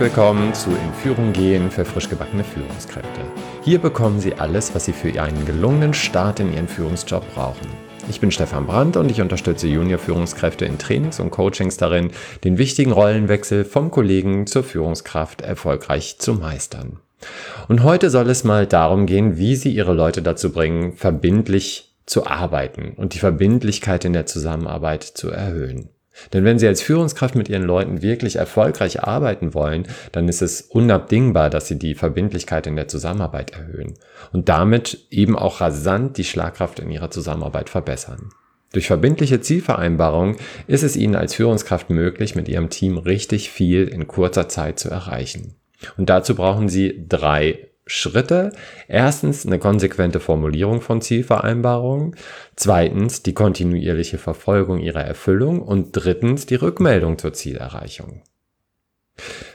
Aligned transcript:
Willkommen 0.00 0.54
zu 0.54 0.70
In 0.70 0.94
Führung 0.94 1.34
gehen 1.34 1.70
für 1.70 1.84
frisch 1.84 2.08
gebackene 2.08 2.42
Führungskräfte. 2.42 3.20
Hier 3.62 3.78
bekommen 3.78 4.18
Sie 4.18 4.32
alles, 4.32 4.74
was 4.74 4.86
Sie 4.86 4.94
für 4.94 5.20
einen 5.20 5.44
gelungenen 5.44 5.92
Start 5.92 6.40
in 6.40 6.54
Ihren 6.54 6.68
Führungsjob 6.68 7.22
brauchen. 7.34 7.68
Ich 8.08 8.18
bin 8.18 8.30
Stefan 8.30 8.66
Brandt 8.66 8.96
und 8.96 9.10
ich 9.10 9.20
unterstütze 9.20 9.68
Junior-Führungskräfte 9.68 10.64
in 10.64 10.78
Trainings 10.78 11.20
und 11.20 11.30
Coachings 11.30 11.76
darin, 11.76 12.12
den 12.44 12.56
wichtigen 12.56 12.92
Rollenwechsel 12.92 13.66
vom 13.66 13.90
Kollegen 13.90 14.46
zur 14.46 14.64
Führungskraft 14.64 15.42
erfolgreich 15.42 16.16
zu 16.18 16.32
meistern. 16.32 16.96
Und 17.68 17.82
heute 17.82 18.08
soll 18.08 18.30
es 18.30 18.42
mal 18.42 18.66
darum 18.66 19.04
gehen, 19.04 19.36
wie 19.36 19.54
Sie 19.54 19.70
Ihre 19.70 19.92
Leute 19.92 20.22
dazu 20.22 20.50
bringen, 20.50 20.94
verbindlich 20.94 21.92
zu 22.06 22.26
arbeiten 22.26 22.94
und 22.96 23.12
die 23.12 23.18
Verbindlichkeit 23.18 24.06
in 24.06 24.14
der 24.14 24.24
Zusammenarbeit 24.24 25.02
zu 25.02 25.28
erhöhen. 25.28 25.90
Denn 26.32 26.44
wenn 26.44 26.58
Sie 26.58 26.66
als 26.66 26.82
Führungskraft 26.82 27.34
mit 27.34 27.48
Ihren 27.48 27.62
Leuten 27.62 28.02
wirklich 28.02 28.36
erfolgreich 28.36 29.02
arbeiten 29.02 29.54
wollen, 29.54 29.86
dann 30.12 30.28
ist 30.28 30.42
es 30.42 30.62
unabdingbar, 30.62 31.50
dass 31.50 31.68
Sie 31.68 31.78
die 31.78 31.94
Verbindlichkeit 31.94 32.66
in 32.66 32.76
der 32.76 32.88
Zusammenarbeit 32.88 33.52
erhöhen 33.52 33.94
und 34.32 34.48
damit 34.48 35.06
eben 35.10 35.36
auch 35.36 35.60
rasant 35.60 36.16
die 36.16 36.24
Schlagkraft 36.24 36.80
in 36.80 36.90
Ihrer 36.90 37.10
Zusammenarbeit 37.10 37.70
verbessern. 37.70 38.30
Durch 38.72 38.86
verbindliche 38.86 39.40
Zielvereinbarungen 39.40 40.36
ist 40.68 40.84
es 40.84 40.96
Ihnen 40.96 41.16
als 41.16 41.34
Führungskraft 41.34 41.90
möglich, 41.90 42.36
mit 42.36 42.48
Ihrem 42.48 42.70
Team 42.70 42.98
richtig 42.98 43.50
viel 43.50 43.88
in 43.88 44.06
kurzer 44.06 44.48
Zeit 44.48 44.78
zu 44.78 44.88
erreichen. 44.88 45.54
Und 45.96 46.10
dazu 46.10 46.34
brauchen 46.34 46.68
Sie 46.68 47.06
drei 47.08 47.69
Schritte. 47.86 48.52
Erstens 48.88 49.46
eine 49.46 49.58
konsequente 49.58 50.20
Formulierung 50.20 50.80
von 50.80 51.00
Zielvereinbarungen. 51.00 52.16
Zweitens 52.56 53.22
die 53.22 53.34
kontinuierliche 53.34 54.18
Verfolgung 54.18 54.80
ihrer 54.80 55.04
Erfüllung. 55.04 55.60
Und 55.62 55.92
drittens 55.92 56.46
die 56.46 56.56
Rückmeldung 56.56 57.18
zur 57.18 57.32
Zielerreichung. 57.32 58.22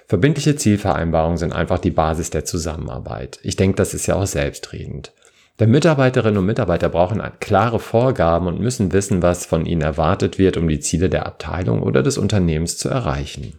Verbindliche 0.08 0.56
Zielvereinbarungen 0.56 1.38
sind 1.38 1.54
einfach 1.54 1.80
die 1.80 1.92
Basis 1.92 2.30
der 2.30 2.46
Zusammenarbeit. 2.46 3.40
Ich 3.42 3.56
denke, 3.56 3.78
das 3.78 3.94
ist 3.94 4.06
ja 4.06 4.16
auch 4.16 4.28
selbstredend. 4.28 5.14
Denn 5.60 5.72
Mitarbeiterinnen 5.72 6.38
und 6.38 6.46
Mitarbeiter 6.46 6.90
brauchen 6.90 7.22
klare 7.40 7.80
Vorgaben 7.80 8.48
und 8.48 8.60
müssen 8.60 8.92
wissen, 8.92 9.22
was 9.22 9.46
von 9.46 9.66
ihnen 9.66 9.82
erwartet 9.82 10.38
wird, 10.38 10.58
um 10.58 10.68
die 10.68 10.82
Ziele 10.82 11.10
der 11.10 11.26
Abteilung 11.26 11.82
oder 11.82 12.04
des 12.04 12.18
Unternehmens 12.18 12.78
zu 12.78 12.90
erreichen. 12.90 13.58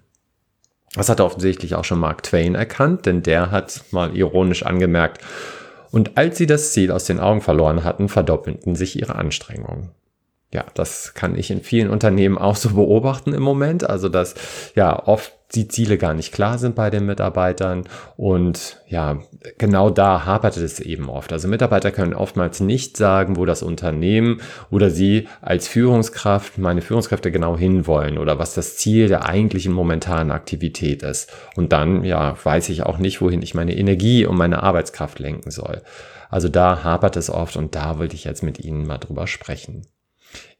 Das 0.96 1.08
hat 1.08 1.20
offensichtlich 1.20 1.74
auch 1.74 1.84
schon 1.84 2.00
Mark 2.00 2.22
Twain 2.22 2.54
erkannt, 2.54 3.06
denn 3.06 3.22
der 3.22 3.50
hat 3.50 3.84
mal 3.90 4.16
ironisch 4.16 4.64
angemerkt, 4.64 5.22
und 5.92 6.18
als 6.18 6.36
sie 6.36 6.46
das 6.46 6.72
Ziel 6.72 6.90
aus 6.90 7.04
den 7.04 7.20
Augen 7.20 7.40
verloren 7.40 7.84
hatten, 7.84 8.08
verdoppelten 8.08 8.74
sich 8.74 8.98
ihre 9.00 9.14
Anstrengungen. 9.14 9.90
Ja, 10.56 10.64
das 10.72 11.12
kann 11.12 11.36
ich 11.36 11.50
in 11.50 11.60
vielen 11.60 11.90
Unternehmen 11.90 12.38
auch 12.38 12.56
so 12.56 12.70
beobachten 12.70 13.34
im 13.34 13.42
Moment. 13.42 13.84
Also, 13.84 14.08
dass 14.08 14.34
ja 14.74 15.06
oft 15.06 15.34
die 15.54 15.68
Ziele 15.68 15.98
gar 15.98 16.14
nicht 16.14 16.32
klar 16.32 16.56
sind 16.56 16.74
bei 16.74 16.88
den 16.88 17.04
Mitarbeitern. 17.04 17.84
Und 18.16 18.80
ja, 18.88 19.18
genau 19.58 19.90
da 19.90 20.24
hapert 20.24 20.56
es 20.56 20.80
eben 20.80 21.10
oft. 21.10 21.30
Also 21.30 21.46
Mitarbeiter 21.46 21.90
können 21.90 22.14
oftmals 22.14 22.60
nicht 22.60 22.96
sagen, 22.96 23.36
wo 23.36 23.44
das 23.44 23.62
Unternehmen 23.62 24.40
oder 24.70 24.88
sie 24.88 25.28
als 25.42 25.68
Führungskraft, 25.68 26.56
meine 26.56 26.80
Führungskräfte 26.80 27.30
genau 27.30 27.58
hinwollen 27.58 28.16
oder 28.16 28.38
was 28.38 28.54
das 28.54 28.78
Ziel 28.78 29.08
der 29.08 29.28
eigentlichen 29.28 29.74
momentanen 29.74 30.30
Aktivität 30.30 31.02
ist. 31.02 31.30
Und 31.54 31.74
dann, 31.74 32.02
ja, 32.02 32.34
weiß 32.42 32.70
ich 32.70 32.82
auch 32.84 32.96
nicht, 32.96 33.20
wohin 33.20 33.42
ich 33.42 33.54
meine 33.54 33.76
Energie 33.76 34.24
und 34.24 34.38
meine 34.38 34.62
Arbeitskraft 34.62 35.18
lenken 35.18 35.50
soll. 35.50 35.82
Also 36.30 36.48
da 36.48 36.82
hapert 36.82 37.16
es 37.16 37.28
oft 37.28 37.56
und 37.56 37.74
da 37.74 37.98
wollte 37.98 38.14
ich 38.14 38.24
jetzt 38.24 38.42
mit 38.42 38.58
Ihnen 38.58 38.86
mal 38.86 38.96
drüber 38.96 39.26
sprechen 39.26 39.86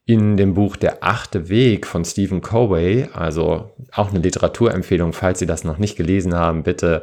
in 0.07 0.37
dem 0.37 0.55
Buch 0.55 0.77
Der 0.77 0.99
achte 1.03 1.49
Weg 1.49 1.85
von 1.85 2.05
Stephen 2.05 2.41
Covey, 2.41 3.09
also 3.13 3.73
auch 3.93 4.11
eine 4.11 4.21
Literaturempfehlung, 4.21 5.13
falls 5.13 5.41
Sie 5.41 5.47
das 5.47 5.65
noch 5.65 5.79
nicht 5.79 5.97
gelesen 5.97 6.35
haben, 6.35 6.63
bitte 6.63 7.03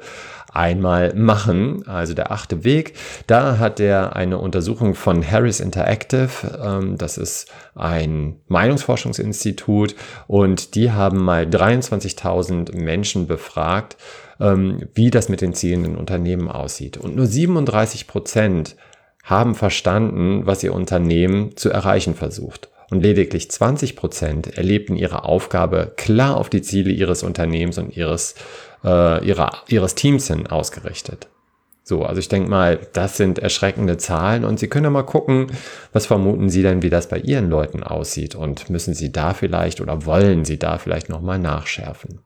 einmal 0.53 1.13
machen. 1.13 1.85
Also 1.85 2.13
der 2.13 2.31
achte 2.31 2.63
Weg, 2.63 2.93
da 3.27 3.57
hat 3.57 3.81
er 3.81 4.15
eine 4.15 4.37
Untersuchung 4.37 4.95
von 4.95 5.29
Harris 5.29 5.59
Interactive, 5.59 6.29
ähm, 6.63 6.97
das 6.97 7.17
ist 7.17 7.51
ein 7.75 8.37
Meinungsforschungsinstitut 8.47 9.95
und 10.27 10.75
die 10.75 10.91
haben 10.91 11.17
mal 11.25 11.43
23.000 11.43 12.73
Menschen 12.73 13.27
befragt, 13.27 13.97
ähm, 14.39 14.87
wie 14.93 15.09
das 15.09 15.27
mit 15.27 15.41
den 15.41 15.53
Zielen 15.53 15.83
in 15.83 15.95
Unternehmen 15.97 16.47
aussieht. 16.47 16.95
Und 16.95 17.17
nur 17.17 17.25
37 17.25 18.07
Prozent 18.07 18.77
haben 19.23 19.55
verstanden, 19.55 20.45
was 20.45 20.63
ihr 20.63 20.73
Unternehmen 20.73 21.57
zu 21.57 21.69
erreichen 21.69 22.13
versucht 22.13 22.69
und 22.93 23.01
lediglich 23.01 23.49
20 23.49 23.95
Prozent 23.95 24.55
erlebten 24.55 24.95
ihre 24.95 25.23
Aufgabe 25.25 25.93
klar 25.97 26.37
auf 26.37 26.47
die 26.47 26.61
Ziele 26.61 26.91
ihres 26.91 27.23
Unternehmens 27.23 27.79
und 27.79 27.97
ihres, 27.97 28.35
äh, 28.83 29.25
ihrer, 29.25 29.63
ihres 29.67 29.95
Teams 29.95 30.27
hin 30.27 30.45
ausgerichtet. 30.45 31.27
So, 31.83 32.03
also 32.03 32.19
ich 32.19 32.29
denke 32.29 32.51
mal, 32.51 32.79
das 32.93 33.17
sind 33.17 33.39
erschreckende 33.39 33.97
Zahlen 33.97 34.45
und 34.45 34.59
Sie 34.59 34.67
können 34.67 34.83
ja 34.83 34.91
mal 34.91 35.01
gucken, 35.01 35.47
was 35.91 36.05
vermuten 36.05 36.49
Sie 36.49 36.61
denn, 36.61 36.83
wie 36.83 36.91
das 36.91 37.09
bei 37.09 37.17
Ihren 37.17 37.49
Leuten 37.49 37.81
aussieht 37.81 38.35
und 38.35 38.69
müssen 38.69 38.93
Sie 38.93 39.11
da 39.11 39.33
vielleicht 39.33 39.81
oder 39.81 40.05
wollen 40.05 40.45
Sie 40.45 40.59
da 40.59 40.77
vielleicht 40.77 41.09
nochmal 41.09 41.39
nachschärfen. 41.39 42.21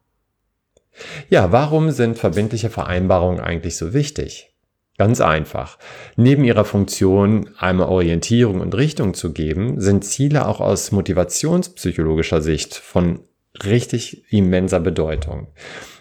Ja, 1.29 1.53
warum 1.53 1.91
sind 1.91 2.19
verbindliche 2.19 2.69
Vereinbarungen 2.69 3.39
eigentlich 3.39 3.77
so 3.77 3.93
wichtig? 3.93 4.53
Ganz 4.97 5.21
einfach. 5.21 5.77
Neben 6.15 6.43
ihrer 6.43 6.65
Funktion, 6.65 7.51
einmal 7.59 7.87
Orientierung 7.87 8.61
und 8.61 8.75
Richtung 8.75 9.13
zu 9.13 9.31
geben, 9.31 9.79
sind 9.79 10.03
Ziele 10.03 10.47
auch 10.47 10.59
aus 10.59 10.91
motivationspsychologischer 10.91 12.41
Sicht 12.41 12.73
von 12.73 13.19
richtig 13.63 14.31
immenser 14.31 14.79
Bedeutung. 14.79 15.47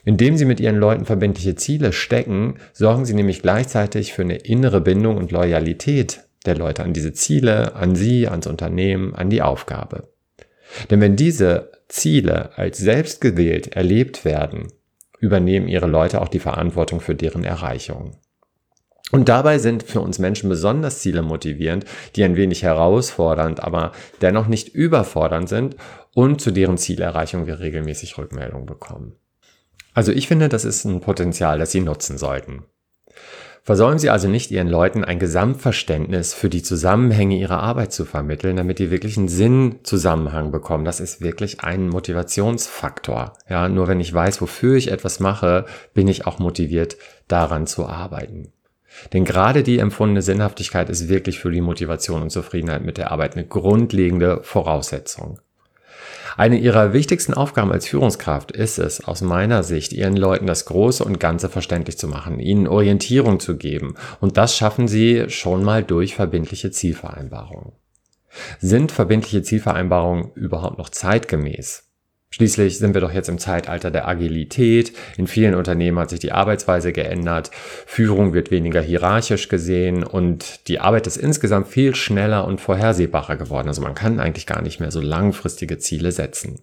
Indem 0.04 0.36
sie 0.36 0.46
mit 0.46 0.60
ihren 0.60 0.76
Leuten 0.76 1.04
verbindliche 1.04 1.56
Ziele 1.56 1.92
stecken, 1.92 2.58
sorgen 2.72 3.04
sie 3.04 3.14
nämlich 3.14 3.42
gleichzeitig 3.42 4.14
für 4.14 4.22
eine 4.22 4.36
innere 4.36 4.80
Bindung 4.80 5.18
und 5.18 5.30
Loyalität 5.30 6.20
der 6.46 6.56
Leute 6.56 6.82
an 6.82 6.92
diese 6.92 7.12
Ziele, 7.12 7.74
an 7.74 7.96
sie, 7.96 8.28
ans 8.28 8.46
Unternehmen, 8.46 9.14
an 9.14 9.30
die 9.30 9.42
Aufgabe. 9.42 10.08
Denn 10.90 11.00
wenn 11.00 11.16
diese 11.16 11.72
Ziele 11.88 12.56
als 12.56 12.78
selbst 12.78 13.20
gewählt 13.20 13.76
erlebt 13.76 14.24
werden, 14.24 14.68
übernehmen 15.18 15.68
ihre 15.68 15.86
Leute 15.86 16.20
auch 16.20 16.28
die 16.28 16.38
Verantwortung 16.38 17.00
für 17.00 17.14
deren 17.14 17.44
Erreichung. 17.44 18.16
Und 19.12 19.28
dabei 19.28 19.58
sind 19.58 19.84
für 19.84 20.00
uns 20.00 20.18
Menschen 20.18 20.48
besonders 20.48 20.98
Ziele 20.98 21.22
motivierend, 21.22 21.84
die 22.16 22.24
ein 22.24 22.36
wenig 22.36 22.64
herausfordernd, 22.64 23.62
aber 23.62 23.92
dennoch 24.20 24.48
nicht 24.48 24.68
überfordernd 24.68 25.48
sind 25.48 25.76
und 26.12 26.40
zu 26.40 26.50
deren 26.50 26.76
Zielerreichung 26.76 27.46
wir 27.46 27.60
regelmäßig 27.60 28.18
Rückmeldung 28.18 28.66
bekommen. 28.66 29.14
Also 29.94 30.12
ich 30.12 30.28
finde, 30.28 30.48
das 30.48 30.64
ist 30.64 30.84
ein 30.84 31.00
Potenzial, 31.00 31.58
das 31.58 31.70
Sie 31.70 31.80
nutzen 31.80 32.18
sollten. 32.18 32.64
Versäumen 33.62 33.98
Sie 33.98 34.10
also 34.10 34.28
nicht 34.28 34.50
Ihren 34.50 34.68
Leuten 34.68 35.02
ein 35.02 35.18
Gesamtverständnis 35.18 36.34
für 36.34 36.48
die 36.48 36.62
Zusammenhänge 36.62 37.36
Ihrer 37.36 37.60
Arbeit 37.60 37.92
zu 37.92 38.04
vermitteln, 38.04 38.56
damit 38.56 38.78
die 38.78 38.90
wirklich 38.90 39.16
einen 39.18 39.26
Sinnzusammenhang 39.26 40.52
bekommen. 40.52 40.84
Das 40.84 41.00
ist 41.00 41.20
wirklich 41.20 41.62
ein 41.62 41.88
Motivationsfaktor. 41.88 43.32
Ja, 43.48 43.68
nur 43.68 43.88
wenn 43.88 43.98
ich 43.98 44.14
weiß, 44.14 44.40
wofür 44.40 44.76
ich 44.76 44.92
etwas 44.92 45.18
mache, 45.18 45.64
bin 45.94 46.06
ich 46.06 46.26
auch 46.26 46.38
motiviert, 46.38 46.96
daran 47.26 47.66
zu 47.66 47.86
arbeiten. 47.86 48.52
Denn 49.12 49.24
gerade 49.24 49.62
die 49.62 49.78
empfundene 49.78 50.22
Sinnhaftigkeit 50.22 50.88
ist 50.90 51.08
wirklich 51.08 51.38
für 51.38 51.50
die 51.50 51.60
Motivation 51.60 52.22
und 52.22 52.30
Zufriedenheit 52.30 52.84
mit 52.84 52.98
der 52.98 53.10
Arbeit 53.10 53.36
eine 53.36 53.46
grundlegende 53.46 54.40
Voraussetzung. 54.42 55.40
Eine 56.36 56.58
ihrer 56.58 56.92
wichtigsten 56.92 57.32
Aufgaben 57.32 57.72
als 57.72 57.86
Führungskraft 57.88 58.52
ist 58.52 58.78
es, 58.78 59.02
aus 59.02 59.22
meiner 59.22 59.62
Sicht, 59.62 59.94
ihren 59.94 60.16
Leuten 60.16 60.46
das 60.46 60.66
Große 60.66 61.02
und 61.02 61.18
Ganze 61.18 61.48
verständlich 61.48 61.96
zu 61.96 62.08
machen, 62.08 62.40
ihnen 62.40 62.68
Orientierung 62.68 63.40
zu 63.40 63.56
geben. 63.56 63.94
Und 64.20 64.36
das 64.36 64.54
schaffen 64.54 64.86
sie 64.86 65.30
schon 65.30 65.64
mal 65.64 65.82
durch 65.82 66.14
verbindliche 66.14 66.70
Zielvereinbarungen. 66.70 67.72
Sind 68.58 68.92
verbindliche 68.92 69.42
Zielvereinbarungen 69.42 70.32
überhaupt 70.34 70.76
noch 70.76 70.90
zeitgemäß? 70.90 71.85
Schließlich 72.30 72.78
sind 72.78 72.92
wir 72.92 73.00
doch 73.00 73.12
jetzt 73.12 73.28
im 73.28 73.38
Zeitalter 73.38 73.90
der 73.90 74.08
Agilität. 74.08 74.92
In 75.16 75.26
vielen 75.26 75.54
Unternehmen 75.54 75.98
hat 75.98 76.10
sich 76.10 76.18
die 76.20 76.32
Arbeitsweise 76.32 76.92
geändert. 76.92 77.50
Führung 77.86 78.34
wird 78.34 78.50
weniger 78.50 78.82
hierarchisch 78.82 79.48
gesehen 79.48 80.04
und 80.04 80.68
die 80.68 80.80
Arbeit 80.80 81.06
ist 81.06 81.16
insgesamt 81.16 81.68
viel 81.68 81.94
schneller 81.94 82.44
und 82.44 82.60
vorhersehbarer 82.60 83.36
geworden. 83.36 83.68
Also 83.68 83.80
man 83.80 83.94
kann 83.94 84.20
eigentlich 84.20 84.46
gar 84.46 84.60
nicht 84.60 84.80
mehr 84.80 84.90
so 84.90 85.00
langfristige 85.00 85.78
Ziele 85.78 86.12
setzen. 86.12 86.60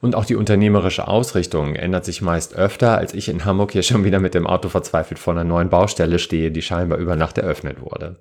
Und 0.00 0.14
auch 0.14 0.26
die 0.26 0.36
unternehmerische 0.36 1.08
Ausrichtung 1.08 1.74
ändert 1.74 2.04
sich 2.04 2.22
meist 2.22 2.54
öfter, 2.54 2.96
als 2.96 3.12
ich 3.14 3.28
in 3.28 3.44
Hamburg 3.44 3.72
hier 3.72 3.82
schon 3.82 4.04
wieder 4.04 4.20
mit 4.20 4.34
dem 4.34 4.46
Auto 4.46 4.68
verzweifelt 4.68 5.18
vor 5.18 5.32
einer 5.32 5.44
neuen 5.44 5.70
Baustelle 5.70 6.18
stehe, 6.18 6.52
die 6.52 6.62
scheinbar 6.62 6.98
über 6.98 7.16
Nacht 7.16 7.38
eröffnet 7.38 7.80
wurde. 7.80 8.16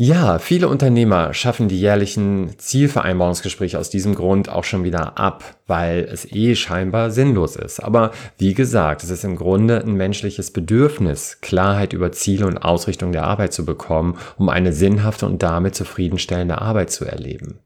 Ja, 0.00 0.38
viele 0.38 0.68
Unternehmer 0.68 1.34
schaffen 1.34 1.66
die 1.66 1.80
jährlichen 1.80 2.56
Zielvereinbarungsgespräche 2.56 3.80
aus 3.80 3.90
diesem 3.90 4.14
Grund 4.14 4.48
auch 4.48 4.62
schon 4.62 4.84
wieder 4.84 5.18
ab, 5.18 5.56
weil 5.66 6.04
es 6.04 6.24
eh 6.30 6.54
scheinbar 6.54 7.10
sinnlos 7.10 7.56
ist. 7.56 7.80
Aber 7.80 8.12
wie 8.38 8.54
gesagt, 8.54 9.02
es 9.02 9.10
ist 9.10 9.24
im 9.24 9.34
Grunde 9.34 9.80
ein 9.80 9.94
menschliches 9.94 10.52
Bedürfnis, 10.52 11.38
Klarheit 11.40 11.94
über 11.94 12.12
Ziele 12.12 12.46
und 12.46 12.58
Ausrichtung 12.58 13.10
der 13.10 13.24
Arbeit 13.24 13.52
zu 13.52 13.64
bekommen, 13.64 14.16
um 14.36 14.48
eine 14.50 14.72
sinnhafte 14.72 15.26
und 15.26 15.42
damit 15.42 15.74
zufriedenstellende 15.74 16.60
Arbeit 16.60 16.92
zu 16.92 17.04
erleben. 17.04 17.58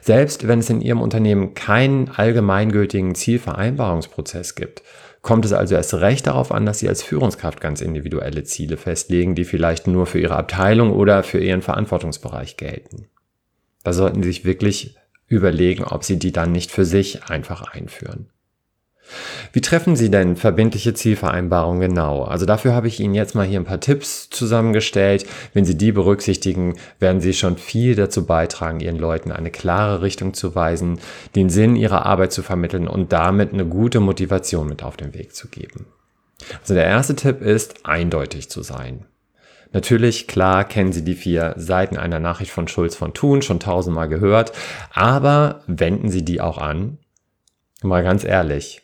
Selbst 0.00 0.48
wenn 0.48 0.58
es 0.58 0.68
in 0.68 0.80
Ihrem 0.80 1.00
Unternehmen 1.00 1.54
keinen 1.54 2.08
allgemeingültigen 2.08 3.14
Zielvereinbarungsprozess 3.14 4.56
gibt, 4.56 4.82
kommt 5.26 5.44
es 5.44 5.52
also 5.52 5.74
erst 5.74 5.92
recht 5.94 6.28
darauf 6.28 6.52
an, 6.52 6.66
dass 6.66 6.78
Sie 6.78 6.88
als 6.88 7.02
Führungskraft 7.02 7.60
ganz 7.60 7.80
individuelle 7.80 8.44
Ziele 8.44 8.76
festlegen, 8.76 9.34
die 9.34 9.44
vielleicht 9.44 9.88
nur 9.88 10.06
für 10.06 10.20
Ihre 10.20 10.36
Abteilung 10.36 10.92
oder 10.92 11.24
für 11.24 11.40
Ihren 11.40 11.62
Verantwortungsbereich 11.62 12.56
gelten. 12.56 13.08
Da 13.82 13.92
sollten 13.92 14.22
Sie 14.22 14.28
sich 14.28 14.44
wirklich 14.44 14.96
überlegen, 15.26 15.82
ob 15.82 16.04
Sie 16.04 16.20
die 16.20 16.30
dann 16.30 16.52
nicht 16.52 16.70
für 16.70 16.84
sich 16.84 17.24
einfach 17.24 17.62
einführen. 17.62 18.30
Wie 19.52 19.60
treffen 19.60 19.96
Sie 19.96 20.10
denn 20.10 20.36
verbindliche 20.36 20.94
Zielvereinbarungen 20.94 21.80
genau? 21.80 22.24
Also 22.24 22.46
dafür 22.46 22.74
habe 22.74 22.88
ich 22.88 23.00
Ihnen 23.00 23.14
jetzt 23.14 23.34
mal 23.34 23.46
hier 23.46 23.60
ein 23.60 23.64
paar 23.64 23.80
Tipps 23.80 24.28
zusammengestellt. 24.30 25.26
Wenn 25.54 25.64
Sie 25.64 25.78
die 25.78 25.92
berücksichtigen, 25.92 26.76
werden 26.98 27.20
Sie 27.20 27.32
schon 27.32 27.56
viel 27.56 27.94
dazu 27.94 28.26
beitragen, 28.26 28.80
Ihren 28.80 28.98
Leuten 28.98 29.32
eine 29.32 29.50
klare 29.50 30.02
Richtung 30.02 30.34
zu 30.34 30.54
weisen, 30.54 30.98
den 31.34 31.50
Sinn 31.50 31.76
ihrer 31.76 32.06
Arbeit 32.06 32.32
zu 32.32 32.42
vermitteln 32.42 32.88
und 32.88 33.12
damit 33.12 33.52
eine 33.52 33.66
gute 33.66 34.00
Motivation 34.00 34.68
mit 34.68 34.82
auf 34.82 34.96
den 34.96 35.14
Weg 35.14 35.34
zu 35.34 35.48
geben. 35.48 35.86
Also 36.60 36.74
der 36.74 36.84
erste 36.84 37.16
Tipp 37.16 37.40
ist, 37.40 37.86
eindeutig 37.86 38.50
zu 38.50 38.62
sein. 38.62 39.06
Natürlich, 39.72 40.26
klar, 40.26 40.64
kennen 40.64 40.92
Sie 40.92 41.04
die 41.04 41.14
vier 41.14 41.54
Seiten 41.56 41.96
einer 41.96 42.20
Nachricht 42.20 42.50
von 42.50 42.68
Schulz 42.68 42.94
von 42.94 43.14
Thun, 43.14 43.42
schon 43.42 43.60
tausendmal 43.60 44.08
gehört, 44.08 44.52
aber 44.92 45.62
wenden 45.66 46.08
Sie 46.08 46.24
die 46.24 46.40
auch 46.40 46.58
an. 46.58 46.98
Mal 47.82 48.02
ganz 48.02 48.24
ehrlich, 48.24 48.82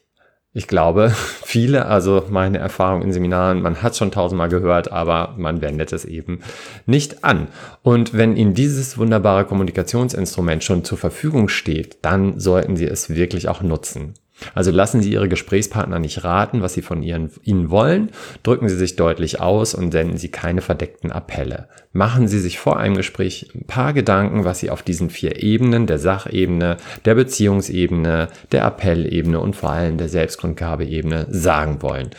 ich 0.55 0.67
glaube, 0.67 1.11
viele, 1.45 1.87
also 1.87 2.25
meine 2.29 2.59
Erfahrung 2.59 3.03
in 3.03 3.13
Seminaren, 3.13 3.63
man 3.63 3.83
hat 3.83 3.97
schon 3.97 4.11
tausendmal 4.11 4.49
gehört, 4.49 4.93
aber 4.93 5.35
man 5.37 5.61
wendet 5.61 5.93
es 5.93 6.05
eben 6.05 6.41
nicht 6.87 7.25
an. 7.25 7.49
Und 7.83 8.15
wenn 8.15 8.37
Ihnen 8.37 8.55
dieses 8.55 8.99
wunderbare 8.99 9.45
Kommunikationsinstrument 9.45 10.63
schon 10.63 10.85
zur 10.85 10.99
Verfügung 10.99 11.49
steht, 11.49 11.99
dann 12.03 12.39
sollten 12.39 12.77
Sie 12.77 12.87
es 12.87 13.11
wirklich 13.11 13.49
auch 13.49 13.63
nutzen. 13.63 14.15
Also 14.55 14.71
lassen 14.71 15.03
Sie 15.03 15.13
Ihre 15.13 15.29
Gesprächspartner 15.29 15.99
nicht 15.99 16.25
raten, 16.25 16.63
was 16.63 16.75
Sie 16.75 16.83
von 16.83 17.03
ihren, 17.03 17.31
Ihnen 17.43 17.71
wollen, 17.71 18.11
drücken 18.43 18.69
Sie 18.69 18.77
sich 18.77 18.97
deutlich 18.97 19.41
aus 19.41 19.75
und 19.75 19.93
senden 19.93 20.19
Sie 20.19 20.31
keine 20.31 20.61
verdeckten 20.61 21.13
Appelle. 21.13 21.69
Machen 21.93 22.29
Sie 22.29 22.39
sich 22.39 22.59
vor 22.59 22.79
einem 22.79 22.97
Gespräch 22.97 23.51
ein 23.55 23.67
paar 23.67 23.93
Gedanken, 23.93 24.45
was 24.45 24.61
Sie 24.61 24.71
auf 24.71 24.83
diesen 24.83 25.11
vier 25.11 25.43
Ebenen, 25.43 25.87
der 25.87 25.99
Sachebene, 25.99 26.77
der 27.05 27.15
Beziehungsebene, 27.15 28.29
der 28.51 28.65
Appellebene 28.65 29.41
und 29.41 29.57
vor 29.57 29.71
allem 29.71 29.99
der 29.99 30.09
Selbstgrundgabeebene 30.09 31.27
sagen 31.31 31.83
wollen. 31.83 32.11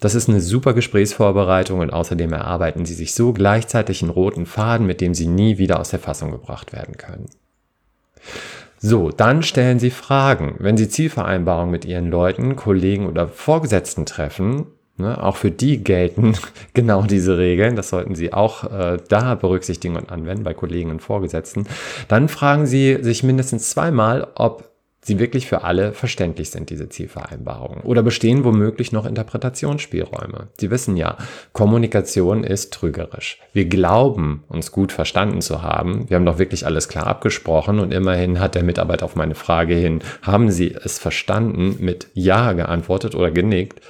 Das 0.00 0.14
ist 0.14 0.28
eine 0.28 0.42
super 0.42 0.74
Gesprächsvorbereitung 0.74 1.80
und 1.80 1.90
außerdem 1.90 2.32
erarbeiten 2.34 2.84
Sie 2.84 2.92
sich 2.92 3.14
so 3.14 3.32
gleichzeitig 3.32 4.02
einen 4.02 4.10
roten 4.10 4.44
Faden, 4.44 4.86
mit 4.86 5.00
dem 5.00 5.14
Sie 5.14 5.26
nie 5.26 5.56
wieder 5.56 5.80
aus 5.80 5.88
der 5.88 5.98
Fassung 5.98 6.30
gebracht 6.30 6.74
werden 6.74 6.98
können. 6.98 7.30
So, 8.86 9.08
dann 9.08 9.42
stellen 9.42 9.78
Sie 9.78 9.88
Fragen. 9.88 10.56
Wenn 10.58 10.76
Sie 10.76 10.90
Zielvereinbarungen 10.90 11.70
mit 11.70 11.86
Ihren 11.86 12.10
Leuten, 12.10 12.54
Kollegen 12.54 13.06
oder 13.06 13.28
Vorgesetzten 13.28 14.04
treffen, 14.04 14.66
ne, 14.98 15.24
auch 15.24 15.36
für 15.36 15.50
die 15.50 15.82
gelten 15.82 16.34
genau 16.74 17.00
diese 17.00 17.38
Regeln, 17.38 17.76
das 17.76 17.88
sollten 17.88 18.14
Sie 18.14 18.34
auch 18.34 18.64
äh, 18.64 18.98
da 19.08 19.36
berücksichtigen 19.36 19.96
und 19.96 20.12
anwenden 20.12 20.44
bei 20.44 20.52
Kollegen 20.52 20.90
und 20.90 21.00
Vorgesetzten, 21.00 21.66
dann 22.08 22.28
fragen 22.28 22.66
Sie 22.66 22.98
sich 23.00 23.22
mindestens 23.22 23.70
zweimal, 23.70 24.26
ob 24.34 24.73
sie 25.04 25.18
wirklich 25.18 25.46
für 25.46 25.62
alle 25.62 25.92
verständlich 25.92 26.50
sind, 26.50 26.70
diese 26.70 26.88
Zielvereinbarungen? 26.88 27.82
Oder 27.82 28.02
bestehen 28.02 28.44
womöglich 28.44 28.90
noch 28.90 29.06
Interpretationsspielräume? 29.06 30.48
Sie 30.58 30.70
wissen 30.70 30.96
ja, 30.96 31.16
Kommunikation 31.52 32.42
ist 32.42 32.72
trügerisch. 32.72 33.38
Wir 33.52 33.66
glauben, 33.66 34.44
uns 34.48 34.72
gut 34.72 34.90
verstanden 34.90 35.40
zu 35.40 35.62
haben. 35.62 36.08
Wir 36.08 36.16
haben 36.16 36.26
doch 36.26 36.38
wirklich 36.38 36.66
alles 36.66 36.88
klar 36.88 37.06
abgesprochen 37.06 37.78
und 37.78 37.92
immerhin 37.92 38.40
hat 38.40 38.54
der 38.54 38.64
Mitarbeiter 38.64 39.04
auf 39.04 39.14
meine 39.14 39.34
Frage 39.34 39.74
hin, 39.74 40.00
haben 40.22 40.50
Sie 40.50 40.72
es 40.72 40.98
verstanden, 40.98 41.76
mit 41.78 42.08
Ja 42.14 42.52
geantwortet 42.52 43.14
oder 43.14 43.30
genickt. 43.30 43.80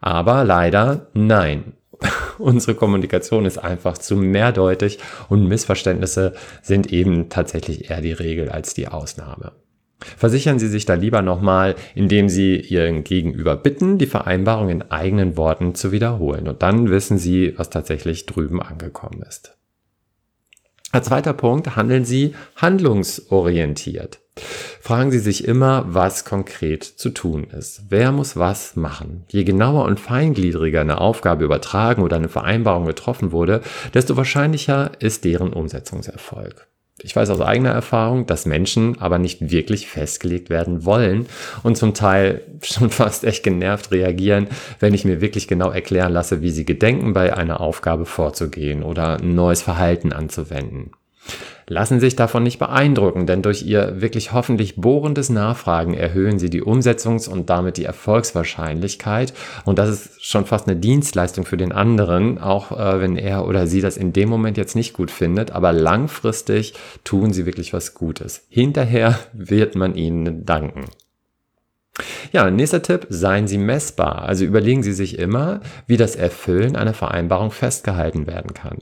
Aber 0.00 0.44
leider 0.44 1.06
nein. 1.14 1.72
Unsere 2.38 2.74
Kommunikation 2.74 3.46
ist 3.46 3.58
einfach 3.58 3.98
zu 3.98 4.16
mehrdeutig 4.16 4.98
und 5.28 5.46
Missverständnisse 5.46 6.34
sind 6.62 6.92
eben 6.92 7.28
tatsächlich 7.28 7.90
eher 7.90 8.00
die 8.00 8.12
Regel 8.12 8.50
als 8.50 8.74
die 8.74 8.88
Ausnahme. 8.88 9.52
Versichern 9.98 10.58
Sie 10.58 10.68
sich 10.68 10.84
da 10.84 10.94
lieber 10.94 11.22
nochmal, 11.22 11.74
indem 11.94 12.28
Sie 12.28 12.60
Ihren 12.60 13.02
Gegenüber 13.02 13.56
bitten, 13.56 13.98
die 13.98 14.06
Vereinbarung 14.06 14.68
in 14.68 14.82
eigenen 14.90 15.36
Worten 15.36 15.74
zu 15.74 15.90
wiederholen. 15.90 16.48
Und 16.48 16.62
dann 16.62 16.90
wissen 16.90 17.18
Sie, 17.18 17.54
was 17.56 17.70
tatsächlich 17.70 18.26
drüben 18.26 18.62
angekommen 18.62 19.22
ist. 19.22 19.56
Als 20.92 21.06
zweiter 21.08 21.32
Punkt 21.32 21.76
handeln 21.76 22.04
Sie 22.04 22.34
handlungsorientiert. 22.56 24.20
Fragen 24.80 25.10
Sie 25.10 25.18
sich 25.18 25.44
immer, 25.46 25.84
was 25.88 26.24
konkret 26.24 26.84
zu 26.84 27.10
tun 27.10 27.44
ist. 27.44 27.84
Wer 27.88 28.12
muss 28.12 28.36
was 28.36 28.76
machen? 28.76 29.24
Je 29.28 29.44
genauer 29.44 29.84
und 29.86 29.98
feingliedriger 29.98 30.82
eine 30.82 31.00
Aufgabe 31.00 31.44
übertragen 31.44 32.02
oder 32.02 32.16
eine 32.16 32.28
Vereinbarung 32.28 32.86
getroffen 32.86 33.32
wurde, 33.32 33.62
desto 33.94 34.16
wahrscheinlicher 34.16 34.92
ist 35.00 35.24
deren 35.24 35.52
Umsetzungserfolg. 35.52 36.68
Ich 37.02 37.14
weiß 37.14 37.28
aus 37.28 37.42
eigener 37.42 37.70
Erfahrung, 37.70 38.24
dass 38.24 38.46
Menschen 38.46 38.98
aber 39.00 39.18
nicht 39.18 39.50
wirklich 39.50 39.86
festgelegt 39.86 40.48
werden 40.48 40.86
wollen 40.86 41.26
und 41.62 41.76
zum 41.76 41.92
Teil 41.92 42.42
schon 42.62 42.90
fast 42.90 43.24
echt 43.24 43.42
genervt 43.42 43.90
reagieren, 43.90 44.48
wenn 44.80 44.94
ich 44.94 45.04
mir 45.04 45.20
wirklich 45.20 45.46
genau 45.46 45.70
erklären 45.70 46.12
lasse, 46.12 46.40
wie 46.40 46.50
sie 46.50 46.64
gedenken, 46.64 47.12
bei 47.12 47.36
einer 47.36 47.60
Aufgabe 47.60 48.06
vorzugehen 48.06 48.82
oder 48.82 49.18
ein 49.18 49.34
neues 49.34 49.62
Verhalten 49.62 50.12
anzuwenden 50.12 50.92
lassen 51.68 52.00
sich 52.00 52.14
davon 52.16 52.42
nicht 52.42 52.58
beeindrucken, 52.58 53.26
denn 53.26 53.42
durch 53.42 53.62
ihr 53.62 54.00
wirklich 54.00 54.32
hoffentlich 54.32 54.76
bohrendes 54.76 55.30
Nachfragen 55.30 55.94
erhöhen 55.94 56.38
sie 56.38 56.50
die 56.50 56.62
Umsetzungs- 56.62 57.28
und 57.28 57.50
damit 57.50 57.76
die 57.76 57.84
Erfolgswahrscheinlichkeit. 57.84 59.34
Und 59.64 59.78
das 59.78 59.90
ist 59.90 60.24
schon 60.24 60.46
fast 60.46 60.68
eine 60.68 60.78
Dienstleistung 60.78 61.44
für 61.44 61.56
den 61.56 61.72
anderen, 61.72 62.38
auch 62.38 62.72
äh, 62.72 63.00
wenn 63.00 63.16
er 63.16 63.46
oder 63.46 63.66
sie 63.66 63.80
das 63.80 63.96
in 63.96 64.12
dem 64.12 64.28
Moment 64.28 64.56
jetzt 64.56 64.76
nicht 64.76 64.92
gut 64.92 65.10
findet. 65.10 65.50
Aber 65.50 65.72
langfristig 65.72 66.74
tun 67.04 67.32
sie 67.32 67.46
wirklich 67.46 67.72
was 67.72 67.94
Gutes. 67.94 68.46
Hinterher 68.48 69.18
wird 69.32 69.74
man 69.74 69.94
ihnen 69.94 70.44
danken. 70.44 70.84
Ja, 72.32 72.50
nächster 72.50 72.82
Tipp, 72.82 73.06
seien 73.08 73.46
Sie 73.46 73.58
messbar. 73.58 74.22
Also 74.22 74.44
überlegen 74.44 74.82
Sie 74.82 74.92
sich 74.92 75.18
immer, 75.18 75.60
wie 75.86 75.96
das 75.96 76.16
Erfüllen 76.16 76.76
einer 76.76 76.94
Vereinbarung 76.94 77.50
festgehalten 77.50 78.26
werden 78.26 78.54
kann. 78.54 78.78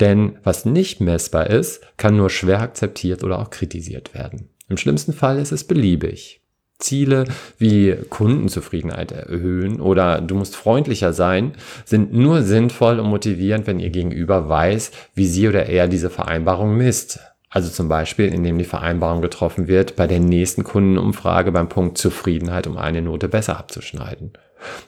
Denn 0.00 0.38
was 0.42 0.64
nicht 0.64 1.00
messbar 1.00 1.48
ist, 1.48 1.82
kann 1.96 2.16
nur 2.16 2.30
schwer 2.30 2.60
akzeptiert 2.60 3.22
oder 3.22 3.38
auch 3.38 3.50
kritisiert 3.50 4.14
werden. 4.14 4.48
Im 4.68 4.76
schlimmsten 4.76 5.12
Fall 5.12 5.38
ist 5.38 5.52
es 5.52 5.64
beliebig. 5.64 6.40
Ziele 6.78 7.24
wie 7.58 7.96
Kundenzufriedenheit 8.10 9.12
erhöhen 9.12 9.80
oder 9.80 10.20
du 10.20 10.34
musst 10.34 10.56
freundlicher 10.56 11.12
sein, 11.12 11.52
sind 11.84 12.12
nur 12.12 12.42
sinnvoll 12.42 13.00
und 13.00 13.08
motivierend, 13.08 13.66
wenn 13.66 13.80
ihr 13.80 13.90
Gegenüber 13.90 14.48
weiß, 14.48 14.90
wie 15.14 15.26
sie 15.26 15.48
oder 15.48 15.66
er 15.66 15.88
diese 15.88 16.10
Vereinbarung 16.10 16.76
misst. 16.76 17.20
Also 17.56 17.70
zum 17.70 17.88
Beispiel, 17.88 18.26
indem 18.34 18.58
die 18.58 18.64
Vereinbarung 18.64 19.22
getroffen 19.22 19.66
wird, 19.66 19.96
bei 19.96 20.06
der 20.06 20.20
nächsten 20.20 20.62
Kundenumfrage 20.62 21.52
beim 21.52 21.70
Punkt 21.70 21.96
Zufriedenheit 21.96 22.66
um 22.66 22.76
eine 22.76 23.00
Note 23.00 23.28
besser 23.28 23.56
abzuschneiden. 23.56 24.34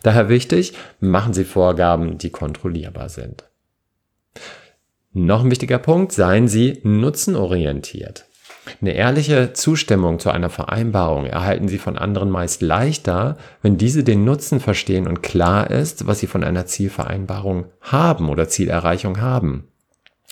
Daher 0.02 0.28
wichtig, 0.28 0.74
machen 1.00 1.32
Sie 1.32 1.44
Vorgaben, 1.44 2.18
die 2.18 2.28
kontrollierbar 2.28 3.08
sind. 3.08 3.44
Noch 5.14 5.42
ein 5.42 5.50
wichtiger 5.50 5.78
Punkt, 5.78 6.12
seien 6.12 6.46
Sie 6.46 6.80
nutzenorientiert. 6.82 8.26
Eine 8.82 8.92
ehrliche 8.92 9.54
Zustimmung 9.54 10.18
zu 10.18 10.30
einer 10.30 10.50
Vereinbarung 10.50 11.24
erhalten 11.24 11.68
Sie 11.68 11.78
von 11.78 11.96
anderen 11.96 12.28
meist 12.28 12.60
leichter, 12.60 13.38
wenn 13.62 13.78
diese 13.78 14.04
den 14.04 14.26
Nutzen 14.26 14.60
verstehen 14.60 15.08
und 15.08 15.22
klar 15.22 15.70
ist, 15.70 16.06
was 16.06 16.18
Sie 16.18 16.26
von 16.26 16.44
einer 16.44 16.66
Zielvereinbarung 16.66 17.64
haben 17.80 18.28
oder 18.28 18.46
Zielerreichung 18.46 19.22
haben. 19.22 19.68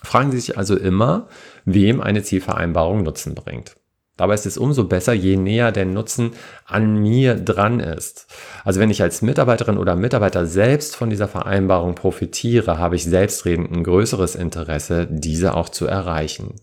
Fragen 0.02 0.30
Sie 0.30 0.38
sich 0.38 0.58
also 0.58 0.76
immer, 0.76 1.28
wem 1.64 2.00
eine 2.00 2.22
Zielvereinbarung 2.22 3.02
Nutzen 3.02 3.34
bringt. 3.34 3.76
Dabei 4.16 4.34
ist 4.34 4.46
es 4.46 4.56
umso 4.56 4.84
besser, 4.84 5.12
je 5.12 5.36
näher 5.36 5.72
der 5.72 5.84
Nutzen 5.84 6.32
an 6.64 6.96
mir 6.96 7.34
dran 7.34 7.80
ist. 7.80 8.26
Also 8.64 8.80
wenn 8.80 8.90
ich 8.90 9.02
als 9.02 9.20
Mitarbeiterin 9.20 9.76
oder 9.76 9.94
Mitarbeiter 9.94 10.46
selbst 10.46 10.96
von 10.96 11.10
dieser 11.10 11.28
Vereinbarung 11.28 11.94
profitiere, 11.94 12.78
habe 12.78 12.96
ich 12.96 13.04
selbstredend 13.04 13.70
ein 13.70 13.84
größeres 13.84 14.34
Interesse, 14.34 15.06
diese 15.10 15.54
auch 15.54 15.68
zu 15.68 15.86
erreichen. 15.86 16.54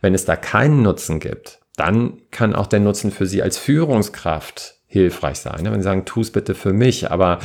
Wenn 0.00 0.14
es 0.14 0.24
da 0.24 0.36
keinen 0.36 0.80
Nutzen 0.80 1.20
gibt, 1.20 1.60
dann 1.76 2.18
kann 2.30 2.54
auch 2.54 2.66
der 2.66 2.80
Nutzen 2.80 3.10
für 3.10 3.26
Sie 3.26 3.42
als 3.42 3.58
Führungskraft 3.58 4.76
hilfreich 4.86 5.38
sein. 5.38 5.64
Wenn 5.64 5.80
Sie 5.80 5.84
sagen, 5.84 6.06
tu 6.06 6.22
es 6.22 6.32
bitte 6.32 6.54
für 6.54 6.72
mich, 6.72 7.10
aber 7.10 7.40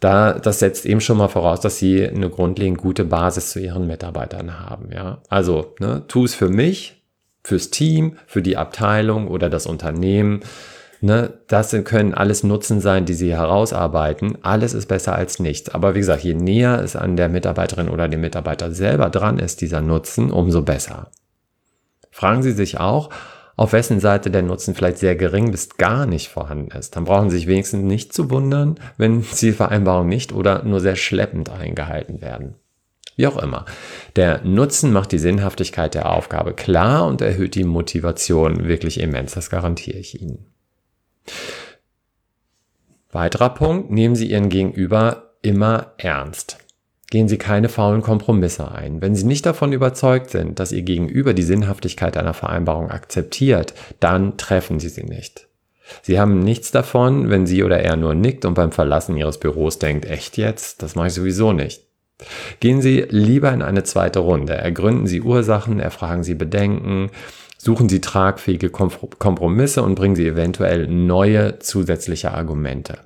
da, 0.00 0.34
das 0.34 0.58
setzt 0.58 0.86
eben 0.86 1.00
schon 1.00 1.18
mal 1.18 1.28
voraus, 1.28 1.60
dass 1.60 1.78
sie 1.78 2.06
eine 2.06 2.30
grundlegend 2.30 2.78
gute 2.78 3.04
Basis 3.04 3.50
zu 3.50 3.60
ihren 3.60 3.86
Mitarbeitern 3.86 4.60
haben. 4.60 4.90
Ja? 4.92 5.22
Also, 5.28 5.74
ne, 5.80 6.04
tu 6.08 6.24
es 6.24 6.34
für 6.34 6.48
mich, 6.48 7.02
fürs 7.42 7.70
Team, 7.70 8.16
für 8.26 8.42
die 8.42 8.56
Abteilung 8.56 9.28
oder 9.28 9.50
das 9.50 9.66
Unternehmen. 9.66 10.40
Ne, 11.00 11.34
das 11.48 11.76
können 11.84 12.14
alles 12.14 12.44
Nutzen 12.44 12.80
sein, 12.80 13.04
die 13.04 13.12
Sie 13.12 13.34
herausarbeiten. 13.34 14.38
Alles 14.42 14.72
ist 14.72 14.86
besser 14.86 15.14
als 15.14 15.38
nichts. 15.38 15.68
Aber 15.68 15.94
wie 15.94 15.98
gesagt, 15.98 16.24
je 16.24 16.34
näher 16.34 16.80
es 16.82 16.96
an 16.96 17.16
der 17.16 17.28
Mitarbeiterin 17.28 17.90
oder 17.90 18.08
dem 18.08 18.22
Mitarbeiter 18.22 18.72
selber 18.72 19.10
dran 19.10 19.38
ist, 19.38 19.60
dieser 19.60 19.82
Nutzen, 19.82 20.30
umso 20.30 20.62
besser. 20.62 21.10
Fragen 22.10 22.42
Sie 22.42 22.52
sich 22.52 22.80
auch, 22.80 23.10
auf 23.56 23.72
wessen 23.72 24.00
Seite 24.00 24.30
der 24.30 24.42
Nutzen 24.42 24.74
vielleicht 24.74 24.98
sehr 24.98 25.16
gering 25.16 25.50
bis 25.50 25.76
gar 25.76 26.06
nicht 26.06 26.28
vorhanden 26.28 26.76
ist. 26.76 26.96
Dann 26.96 27.04
brauchen 27.04 27.30
Sie 27.30 27.36
sich 27.36 27.46
wenigstens 27.46 27.82
nicht 27.82 28.12
zu 28.12 28.30
wundern, 28.30 28.80
wenn 28.96 29.22
Zielvereinbarungen 29.22 30.08
nicht 30.08 30.32
oder 30.32 30.64
nur 30.64 30.80
sehr 30.80 30.96
schleppend 30.96 31.50
eingehalten 31.50 32.20
werden. 32.20 32.54
Wie 33.16 33.28
auch 33.28 33.36
immer. 33.36 33.64
Der 34.16 34.42
Nutzen 34.42 34.92
macht 34.92 35.12
die 35.12 35.18
Sinnhaftigkeit 35.18 35.94
der 35.94 36.10
Aufgabe 36.10 36.52
klar 36.52 37.06
und 37.06 37.20
erhöht 37.20 37.54
die 37.54 37.64
Motivation 37.64 38.66
wirklich 38.66 38.98
immens. 38.98 39.34
Das 39.34 39.50
garantiere 39.50 39.98
ich 39.98 40.20
Ihnen. 40.20 40.46
Weiterer 43.12 43.50
Punkt, 43.50 43.92
nehmen 43.92 44.16
Sie 44.16 44.30
Ihren 44.30 44.48
Gegenüber 44.48 45.34
immer 45.42 45.92
ernst. 45.98 46.63
Gehen 47.14 47.28
Sie 47.28 47.38
keine 47.38 47.68
faulen 47.68 48.02
Kompromisse 48.02 48.72
ein. 48.72 49.00
Wenn 49.00 49.14
Sie 49.14 49.22
nicht 49.22 49.46
davon 49.46 49.72
überzeugt 49.72 50.30
sind, 50.30 50.58
dass 50.58 50.72
Ihr 50.72 50.82
Gegenüber 50.82 51.32
die 51.32 51.44
Sinnhaftigkeit 51.44 52.16
einer 52.16 52.34
Vereinbarung 52.34 52.90
akzeptiert, 52.90 53.72
dann 54.00 54.36
treffen 54.36 54.80
Sie 54.80 54.88
sie 54.88 55.04
nicht. 55.04 55.46
Sie 56.02 56.18
haben 56.18 56.40
nichts 56.40 56.72
davon, 56.72 57.30
wenn 57.30 57.46
sie 57.46 57.62
oder 57.62 57.78
er 57.78 57.94
nur 57.94 58.16
nickt 58.16 58.44
und 58.44 58.54
beim 58.54 58.72
Verlassen 58.72 59.16
Ihres 59.16 59.38
Büros 59.38 59.78
denkt, 59.78 60.06
echt 60.06 60.36
jetzt? 60.38 60.82
Das 60.82 60.96
mache 60.96 61.06
ich 61.06 61.14
sowieso 61.14 61.52
nicht. 61.52 61.84
Gehen 62.58 62.82
Sie 62.82 63.06
lieber 63.08 63.52
in 63.52 63.62
eine 63.62 63.84
zweite 63.84 64.18
Runde. 64.18 64.54
Ergründen 64.54 65.06
Sie 65.06 65.20
Ursachen, 65.20 65.78
erfragen 65.78 66.24
Sie 66.24 66.34
Bedenken, 66.34 67.10
Suchen 67.58 67.88
Sie 67.88 68.00
tragfähige 68.00 68.70
Kompromisse 68.70 69.84
und 69.84 69.94
bringen 69.94 70.16
Sie 70.16 70.26
eventuell 70.26 70.88
neue 70.88 71.60
zusätzliche 71.60 72.32
Argumente. 72.32 72.98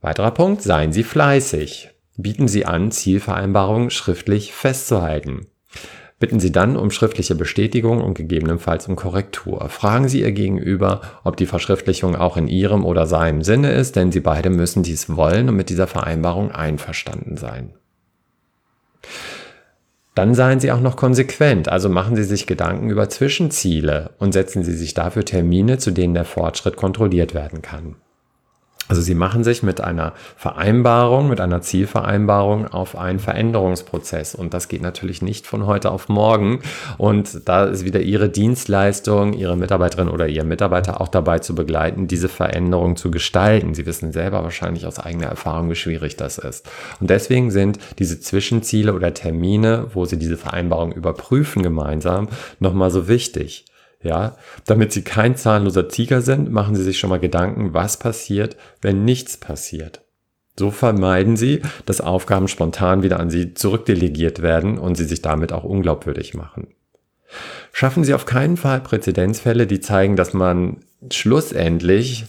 Weiterer 0.00 0.30
Punkt, 0.30 0.62
seien 0.62 0.92
Sie 0.92 1.02
fleißig. 1.02 1.90
Bieten 2.16 2.48
Sie 2.48 2.64
an, 2.64 2.90
Zielvereinbarungen 2.90 3.90
schriftlich 3.90 4.52
festzuhalten. 4.52 5.46
Bitten 6.18 6.40
Sie 6.40 6.50
dann 6.50 6.76
um 6.78 6.90
schriftliche 6.90 7.34
Bestätigung 7.34 8.00
und 8.02 8.14
gegebenenfalls 8.14 8.88
um 8.88 8.96
Korrektur. 8.96 9.68
Fragen 9.68 10.08
Sie 10.08 10.22
Ihr 10.22 10.32
Gegenüber, 10.32 11.02
ob 11.24 11.36
die 11.36 11.44
Verschriftlichung 11.44 12.16
auch 12.16 12.38
in 12.38 12.48
Ihrem 12.48 12.86
oder 12.86 13.06
seinem 13.06 13.42
Sinne 13.42 13.72
ist, 13.72 13.96
denn 13.96 14.12
Sie 14.12 14.20
beide 14.20 14.48
müssen 14.48 14.82
dies 14.82 15.14
wollen 15.14 15.50
und 15.50 15.56
mit 15.56 15.68
dieser 15.68 15.86
Vereinbarung 15.86 16.52
einverstanden 16.52 17.36
sein. 17.36 17.74
Dann 20.14 20.34
seien 20.34 20.58
Sie 20.58 20.72
auch 20.72 20.80
noch 20.80 20.96
konsequent, 20.96 21.68
also 21.68 21.90
machen 21.90 22.16
Sie 22.16 22.24
sich 22.24 22.46
Gedanken 22.46 22.88
über 22.88 23.10
Zwischenziele 23.10 24.12
und 24.18 24.32
setzen 24.32 24.64
Sie 24.64 24.72
sich 24.72 24.94
dafür 24.94 25.26
Termine, 25.26 25.76
zu 25.76 25.90
denen 25.90 26.14
der 26.14 26.24
Fortschritt 26.24 26.76
kontrolliert 26.76 27.34
werden 27.34 27.60
kann. 27.60 27.96
Also 28.88 29.02
sie 29.02 29.14
machen 29.14 29.42
sich 29.42 29.62
mit 29.62 29.80
einer 29.80 30.12
Vereinbarung, 30.36 31.28
mit 31.28 31.40
einer 31.40 31.60
Zielvereinbarung 31.60 32.68
auf 32.68 32.96
einen 32.96 33.18
Veränderungsprozess. 33.18 34.34
Und 34.34 34.54
das 34.54 34.68
geht 34.68 34.82
natürlich 34.82 35.22
nicht 35.22 35.46
von 35.46 35.66
heute 35.66 35.90
auf 35.90 36.08
morgen. 36.08 36.60
Und 36.96 37.48
da 37.48 37.64
ist 37.64 37.84
wieder 37.84 38.00
Ihre 38.00 38.28
Dienstleistung, 38.28 39.32
Ihre 39.32 39.56
Mitarbeiterin 39.56 40.08
oder 40.08 40.28
Ihr 40.28 40.44
Mitarbeiter 40.44 41.00
auch 41.00 41.08
dabei 41.08 41.40
zu 41.40 41.54
begleiten, 41.54 42.06
diese 42.06 42.28
Veränderung 42.28 42.96
zu 42.96 43.10
gestalten. 43.10 43.74
Sie 43.74 43.86
wissen 43.86 44.12
selber 44.12 44.44
wahrscheinlich 44.44 44.86
aus 44.86 45.00
eigener 45.00 45.26
Erfahrung, 45.26 45.68
wie 45.70 45.74
schwierig 45.74 46.16
das 46.16 46.38
ist. 46.38 46.68
Und 47.00 47.10
deswegen 47.10 47.50
sind 47.50 47.78
diese 47.98 48.20
Zwischenziele 48.20 48.94
oder 48.94 49.12
Termine, 49.12 49.86
wo 49.94 50.04
Sie 50.04 50.18
diese 50.18 50.36
Vereinbarung 50.36 50.92
überprüfen 50.92 51.62
gemeinsam, 51.62 52.28
nochmal 52.60 52.90
so 52.90 53.08
wichtig. 53.08 53.64
Ja, 54.06 54.36
damit 54.66 54.92
sie 54.92 55.02
kein 55.02 55.36
zahnloser 55.36 55.88
Tiger 55.88 56.22
sind, 56.22 56.52
machen 56.52 56.76
sie 56.76 56.84
sich 56.84 56.98
schon 56.98 57.10
mal 57.10 57.18
Gedanken, 57.18 57.74
was 57.74 57.98
passiert, 57.98 58.56
wenn 58.80 59.04
nichts 59.04 59.36
passiert. 59.36 60.02
So 60.56 60.70
vermeiden 60.70 61.36
sie, 61.36 61.60
dass 61.86 62.00
Aufgaben 62.00 62.46
spontan 62.46 63.02
wieder 63.02 63.18
an 63.18 63.30
sie 63.30 63.54
zurückdelegiert 63.54 64.42
werden 64.42 64.78
und 64.78 64.94
sie 64.94 65.04
sich 65.04 65.22
damit 65.22 65.52
auch 65.52 65.64
unglaubwürdig 65.64 66.34
machen. 66.34 66.68
Schaffen 67.72 68.04
Sie 68.04 68.14
auf 68.14 68.24
keinen 68.24 68.56
Fall 68.56 68.80
Präzedenzfälle, 68.80 69.66
die 69.66 69.80
zeigen, 69.80 70.14
dass 70.14 70.32
man 70.32 70.84
schlussendlich 71.10 72.24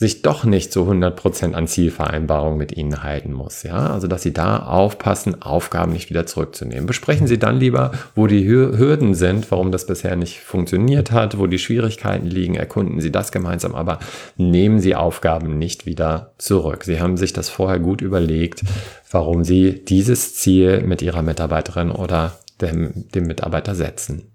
sich 0.00 0.22
doch 0.22 0.44
nicht 0.44 0.72
zu 0.72 0.90
100% 0.90 1.52
an 1.52 1.66
Zielvereinbarungen 1.66 2.56
mit 2.56 2.74
Ihnen 2.74 3.02
halten 3.02 3.34
muss. 3.34 3.64
Ja, 3.64 3.90
also 3.90 4.06
dass 4.06 4.22
Sie 4.22 4.32
da 4.32 4.60
aufpassen, 4.60 5.42
Aufgaben 5.42 5.92
nicht 5.92 6.08
wieder 6.08 6.24
zurückzunehmen. 6.24 6.86
Besprechen 6.86 7.26
Sie 7.26 7.38
dann 7.38 7.58
lieber, 7.60 7.92
wo 8.14 8.26
die 8.26 8.48
Hürden 8.48 9.12
sind, 9.12 9.50
warum 9.50 9.70
das 9.70 9.84
bisher 9.84 10.16
nicht 10.16 10.40
funktioniert 10.40 11.10
hat, 11.10 11.36
wo 11.36 11.46
die 11.46 11.58
Schwierigkeiten 11.58 12.26
liegen, 12.26 12.54
erkunden 12.54 12.98
Sie 13.02 13.12
das 13.12 13.30
gemeinsam, 13.30 13.74
aber 13.74 13.98
nehmen 14.38 14.80
Sie 14.80 14.94
Aufgaben 14.94 15.58
nicht 15.58 15.84
wieder 15.84 16.32
zurück. 16.38 16.84
Sie 16.84 16.98
haben 16.98 17.18
sich 17.18 17.34
das 17.34 17.50
vorher 17.50 17.78
gut 17.78 18.00
überlegt, 18.00 18.62
warum 19.10 19.44
Sie 19.44 19.84
dieses 19.84 20.34
Ziel 20.34 20.80
mit 20.80 21.02
Ihrer 21.02 21.20
Mitarbeiterin 21.20 21.90
oder 21.90 22.38
dem, 22.62 23.06
dem 23.10 23.24
Mitarbeiter 23.26 23.74
setzen. 23.74 24.32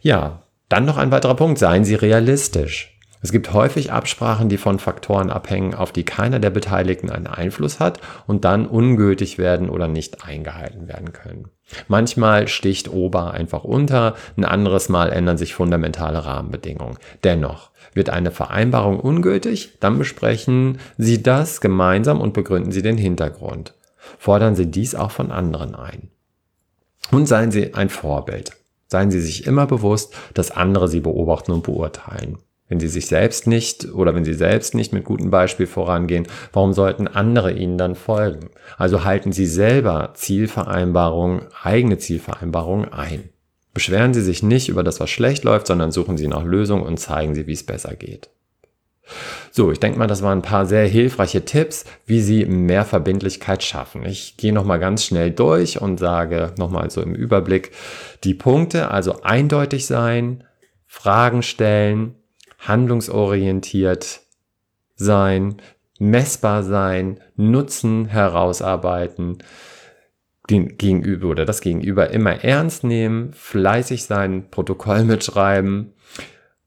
Ja, 0.00 0.42
dann 0.68 0.84
noch 0.84 0.96
ein 0.96 1.12
weiterer 1.12 1.36
Punkt. 1.36 1.60
Seien 1.60 1.84
Sie 1.84 1.94
realistisch. 1.94 2.95
Es 3.26 3.32
gibt 3.32 3.52
häufig 3.52 3.90
Absprachen, 3.90 4.48
die 4.48 4.56
von 4.56 4.78
Faktoren 4.78 5.30
abhängen, 5.30 5.74
auf 5.74 5.90
die 5.90 6.04
keiner 6.04 6.38
der 6.38 6.50
Beteiligten 6.50 7.10
einen 7.10 7.26
Einfluss 7.26 7.80
hat 7.80 7.98
und 8.28 8.44
dann 8.44 8.66
ungültig 8.68 9.36
werden 9.36 9.68
oder 9.68 9.88
nicht 9.88 10.24
eingehalten 10.24 10.86
werden 10.86 11.12
können. 11.12 11.48
Manchmal 11.88 12.46
sticht 12.46 12.88
Ober 12.88 13.32
einfach 13.32 13.64
unter, 13.64 14.14
ein 14.36 14.44
anderes 14.44 14.88
Mal 14.88 15.10
ändern 15.10 15.38
sich 15.38 15.56
fundamentale 15.56 16.24
Rahmenbedingungen. 16.24 16.98
Dennoch, 17.24 17.72
wird 17.94 18.10
eine 18.10 18.30
Vereinbarung 18.30 19.00
ungültig, 19.00 19.76
dann 19.80 19.98
besprechen 19.98 20.78
Sie 20.96 21.20
das 21.20 21.60
gemeinsam 21.60 22.20
und 22.20 22.32
begründen 22.32 22.70
Sie 22.70 22.82
den 22.82 22.96
Hintergrund. 22.96 23.74
Fordern 24.20 24.54
Sie 24.54 24.70
dies 24.70 24.94
auch 24.94 25.10
von 25.10 25.32
anderen 25.32 25.74
ein. 25.74 26.10
Und 27.10 27.26
seien 27.26 27.50
Sie 27.50 27.74
ein 27.74 27.88
Vorbild. 27.88 28.52
Seien 28.86 29.10
Sie 29.10 29.20
sich 29.20 29.48
immer 29.48 29.66
bewusst, 29.66 30.14
dass 30.34 30.52
andere 30.52 30.86
Sie 30.86 31.00
beobachten 31.00 31.50
und 31.50 31.64
beurteilen. 31.64 32.38
Wenn 32.68 32.80
sie 32.80 32.88
sich 32.88 33.06
selbst 33.06 33.46
nicht 33.46 33.92
oder 33.92 34.14
wenn 34.14 34.24
sie 34.24 34.34
selbst 34.34 34.74
nicht 34.74 34.92
mit 34.92 35.04
gutem 35.04 35.30
Beispiel 35.30 35.66
vorangehen, 35.66 36.26
warum 36.52 36.72
sollten 36.72 37.06
andere 37.06 37.52
ihnen 37.52 37.78
dann 37.78 37.94
folgen? 37.94 38.50
Also 38.76 39.04
halten 39.04 39.32
sie 39.32 39.46
selber 39.46 40.12
Zielvereinbarungen, 40.14 41.42
eigene 41.62 41.98
Zielvereinbarungen 41.98 42.92
ein. 42.92 43.30
Beschweren 43.76 44.14
Sie 44.14 44.22
sich 44.22 44.42
nicht 44.42 44.70
über 44.70 44.82
das, 44.82 45.00
was 45.00 45.10
schlecht 45.10 45.44
läuft, 45.44 45.66
sondern 45.66 45.92
suchen 45.92 46.16
Sie 46.16 46.28
nach 46.28 46.44
Lösungen 46.44 46.82
und 46.82 46.98
zeigen 46.98 47.34
Sie, 47.34 47.46
wie 47.46 47.52
es 47.52 47.66
besser 47.66 47.94
geht. 47.94 48.30
So, 49.50 49.70
ich 49.70 49.80
denke 49.80 49.98
mal, 49.98 50.06
das 50.06 50.22
waren 50.22 50.38
ein 50.38 50.42
paar 50.42 50.64
sehr 50.64 50.86
hilfreiche 50.86 51.44
Tipps, 51.44 51.84
wie 52.06 52.22
Sie 52.22 52.46
mehr 52.46 52.86
Verbindlichkeit 52.86 53.62
schaffen. 53.62 54.06
Ich 54.06 54.38
gehe 54.38 54.54
nochmal 54.54 54.78
ganz 54.78 55.04
schnell 55.04 55.30
durch 55.30 55.78
und 55.78 55.98
sage 55.98 56.54
nochmal 56.56 56.90
so 56.90 57.02
im 57.02 57.14
Überblick 57.14 57.72
die 58.24 58.32
Punkte. 58.32 58.90
Also 58.90 59.20
eindeutig 59.20 59.84
sein, 59.84 60.44
Fragen 60.86 61.42
stellen, 61.42 62.14
handlungsorientiert 62.68 64.20
sein, 64.94 65.56
messbar 65.98 66.62
sein, 66.62 67.20
Nutzen 67.36 68.06
herausarbeiten, 68.06 69.38
den 70.50 70.78
Gegenüber 70.78 71.28
oder 71.28 71.44
das 71.44 71.60
Gegenüber 71.60 72.10
immer 72.10 72.44
ernst 72.44 72.84
nehmen, 72.84 73.32
fleißig 73.32 74.04
sein, 74.04 74.50
Protokoll 74.50 75.04
mitschreiben, 75.04 75.92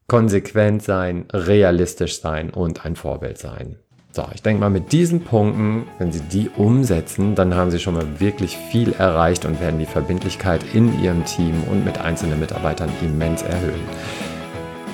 konsequent 0.08 0.84
sein, 0.84 1.26
realistisch 1.32 2.20
sein 2.20 2.50
und 2.50 2.86
ein 2.86 2.96
Vorbild 2.96 3.38
sein. 3.38 3.78
So, 4.12 4.26
ich 4.34 4.42
denke 4.42 4.60
mal, 4.60 4.72
mit 4.72 4.92
diesen 4.92 5.24
Punkten, 5.24 5.86
wenn 6.00 6.12
Sie 6.12 6.22
die 6.22 6.50
umsetzen, 6.50 7.36
dann 7.36 7.56
haben 7.56 7.70
Sie 7.70 7.80
schon 7.80 7.94
mal 7.94 8.20
wirklich 8.20 8.58
viel 8.58 8.92
erreicht 8.94 9.46
und 9.46 9.62
werden 9.62 9.80
die 9.80 9.86
Verbindlichkeit 9.86 10.62
in 10.74 11.00
Ihrem 11.02 11.26
Team 11.26 11.64
und 11.70 11.86
mit 11.86 12.00
einzelnen 12.00 12.40
Mitarbeitern 12.40 12.90
immens 13.04 13.44
erhöhen. 13.44 14.29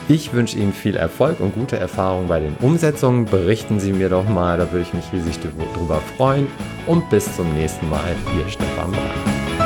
Ich 0.08 0.34
wünsche 0.34 0.60
Ihnen 0.60 0.72
viel 0.72 0.96
Erfolg 0.96 1.40
und 1.40 1.56
gute 1.56 1.78
Erfahrungen 1.78 2.28
bei 2.28 2.40
den 2.40 2.56
Umsetzungen. 2.62 3.26
Berichten 3.26 3.80
Sie 3.80 3.92
mir 3.92 4.10
doch 4.10 4.30
mal, 4.30 4.56
da 4.56 4.72
würde 4.72 4.86
ich 4.86 4.94
mich 4.94 5.06
riesig 5.12 5.40
drüber 5.40 6.00
freuen. 6.16 6.48
Und 6.86 7.10
bis 7.10 7.36
zum 7.36 7.52
nächsten 7.56 7.90
Mal, 7.90 8.16
Ihr 8.38 8.48
Stefan 8.48 8.92
Brandt. 8.92 9.65